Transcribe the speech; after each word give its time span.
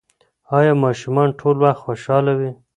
ایا 0.57 0.73
ماشومان 0.83 1.29
ټول 1.39 1.55
وخت 1.63 1.79
خوشحاله 1.83 2.33
وي؟ 2.39 2.51